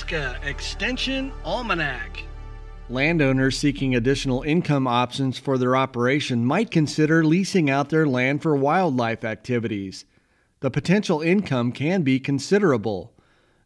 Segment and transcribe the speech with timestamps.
[0.00, 2.24] Nebraska Extension Almanac.
[2.88, 8.56] Landowners seeking additional income options for their operation might consider leasing out their land for
[8.56, 10.06] wildlife activities.
[10.60, 13.12] The potential income can be considerable.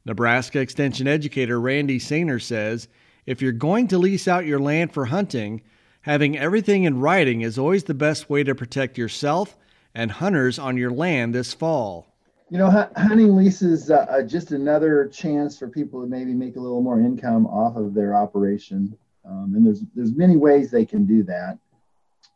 [0.04, 2.88] Nebraska Extension educator Randy Saner says
[3.26, 5.62] if you're going to lease out your land for hunting,
[6.00, 9.56] having everything in writing is always the best way to protect yourself
[9.94, 12.13] and hunters on your land this fall.
[12.50, 16.60] You know, hunting leases uh, uh, just another chance for people to maybe make a
[16.60, 18.96] little more income off of their operation.
[19.24, 21.58] Um, and there's there's many ways they can do that.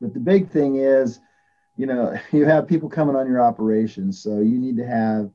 [0.00, 1.20] But the big thing is,
[1.76, 5.30] you know, you have people coming on your operation, so you need to have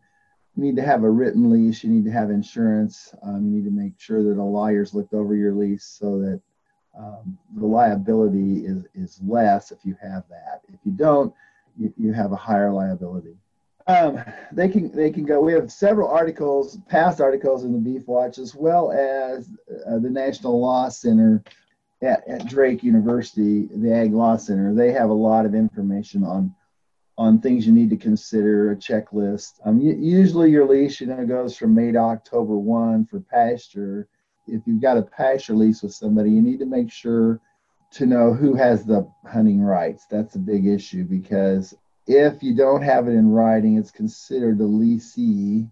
[0.56, 1.84] you need to have a written lease.
[1.84, 3.14] You need to have insurance.
[3.24, 6.42] Um, you need to make sure that a lawyer's looked over your lease so that
[6.98, 10.62] um, the liability is is less if you have that.
[10.68, 11.34] If you don't,
[11.78, 13.36] you, you have a higher liability.
[13.88, 15.42] Um, they can they can go.
[15.42, 19.50] We have several articles, past articles in the Beef Watch, as well as
[19.88, 21.44] uh, the National Law Center
[22.02, 24.74] at, at, Drake University, the Ag Law Center.
[24.74, 26.56] They have a lot of information on
[27.18, 29.60] on things you need to consider, a checklist.
[29.66, 34.08] Um, usually your lease, you know, goes from May to October one for pasture.
[34.48, 37.40] If you've got a pasture lease with somebody, you need to make sure
[37.92, 40.06] to know who has the hunting rights.
[40.10, 41.76] That's a big issue because
[42.08, 45.70] if you don't have it in writing, it's considered the leasee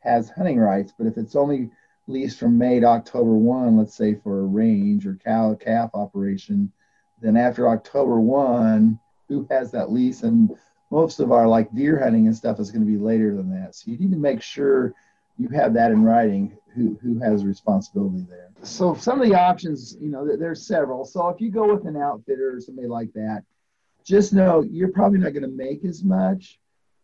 [0.00, 0.92] has hunting rights.
[0.96, 1.70] But if it's only
[2.06, 6.72] leased from May to October 1, let's say for a range or cow calf operation,
[7.20, 8.98] then after October 1,
[9.28, 10.22] who has that lease?
[10.22, 10.56] And
[10.90, 13.74] most of our like deer hunting and stuff is going to be later than that.
[13.74, 14.94] So you need to make sure
[15.38, 18.50] you have that in writing who, who has responsibility there.
[18.62, 21.04] So some of the options, you know, there's several.
[21.04, 23.42] So if you go with an outfitter or somebody like that,
[24.06, 26.58] just know you're probably not going to make as much,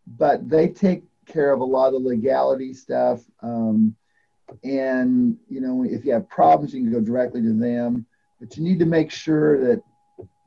[0.06, 3.20] but they take care of a lot of the legality stuff.
[3.42, 3.97] Um,
[4.62, 8.06] and you know, if you have problems, you can go directly to them.
[8.41, 9.82] But you need to make sure that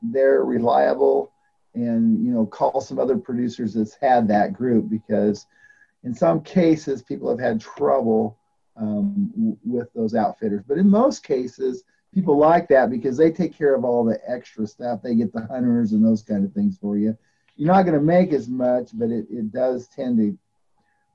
[0.02, 1.32] they're reliable,
[1.74, 5.46] and you know, call some other producers that's had that group because
[6.04, 8.38] in some cases people have had trouble
[8.76, 10.62] um, with those outfitters.
[10.66, 11.84] But in most cases,
[12.16, 15.02] people like that because they take care of all the extra stuff.
[15.02, 17.14] They get the hunters and those kind of things for you.
[17.56, 20.38] You're not going to make as much, but it, it does tend to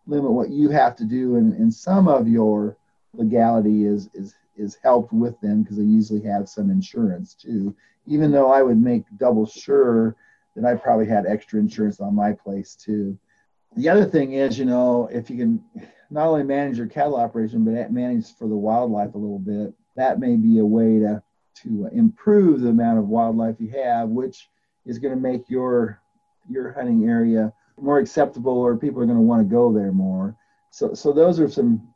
[0.06, 1.38] limit what you have to do.
[1.38, 2.78] And, and some of your
[3.14, 7.76] legality is, is, is helped with them because they usually have some insurance too.
[8.06, 10.16] Even though I would make double sure
[10.56, 13.18] that I probably had extra insurance on my place too.
[13.76, 15.64] The other thing is, you know, if you can
[16.12, 20.20] not only manage your cattle operation, but manage for the wildlife a little bit, that
[20.20, 21.22] may be a way to
[21.64, 24.50] to uh, improve the amount of wildlife you have, which
[24.86, 26.02] is going to make your
[26.50, 30.36] your hunting area more acceptable, or people are going to want to go there more.
[30.72, 31.88] So so those are some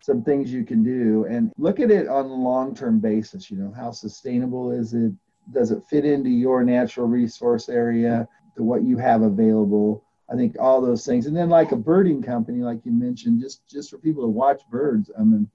[0.00, 3.50] some things you can do, and look at it on a long term basis.
[3.50, 5.12] You know, how sustainable is it?
[5.52, 8.28] Does it fit into your natural resource area?
[8.56, 10.04] To what you have available?
[10.30, 13.66] I think all those things, and then like a birding company, like you mentioned, just
[13.68, 15.10] just for people to watch birds.
[15.18, 15.50] I mean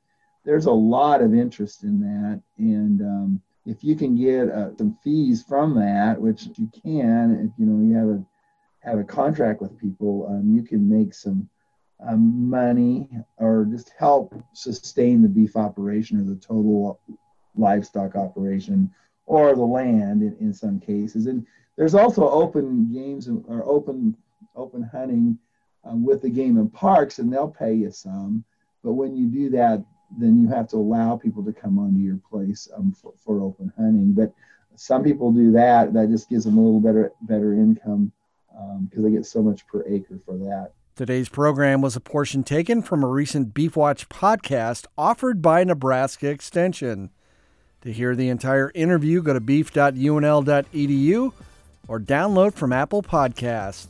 [0.46, 2.42] there's a lot of interest in that.
[2.58, 7.60] And um, if you can get uh, some fees from that, which you can, if
[7.60, 8.26] you know you have a
[8.82, 11.50] have a contract with people, um, you can make some
[12.08, 17.00] um, money or just help sustain the beef operation or the total
[17.56, 18.90] livestock operation
[19.26, 21.26] or the land in, in some cases.
[21.28, 21.46] And
[21.78, 24.16] there's also open games or open
[24.56, 25.38] open hunting
[25.84, 28.44] um, with the game and parks, and they'll pay you some.
[28.84, 29.84] But when you do that,
[30.18, 33.72] then you have to allow people to come onto your place um, for, for, open
[33.78, 34.14] hunting.
[34.14, 34.34] But
[34.76, 35.94] some people do that.
[35.94, 38.12] That just gives them a little better better income
[38.52, 40.72] because um, they get so much per acre for that.
[40.96, 46.30] Today's program was a portion taken from a recent Beef Watch podcast offered by Nebraska
[46.30, 47.12] Extension.
[47.82, 51.34] To hear the entire interview, go to beef.unl.edu
[51.88, 53.88] or download from Apple Podcast.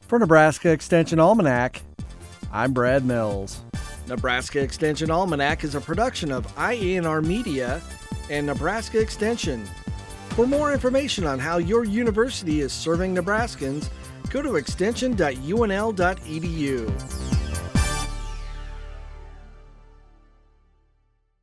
[0.00, 1.82] For Nebraska Extension Almanac,
[2.50, 3.60] I'm Brad Mills.
[4.08, 7.80] Nebraska Extension Almanac is a production of IANR Media
[8.30, 9.64] and Nebraska Extension.
[10.30, 13.90] For more information on how your university is serving Nebraskans,
[14.30, 17.41] go to extension.unl.edu.